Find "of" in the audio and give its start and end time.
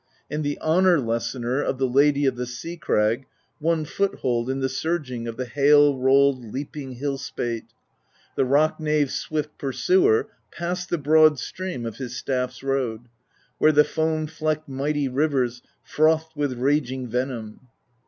1.63-1.77, 2.25-2.35, 5.27-5.37, 11.85-11.97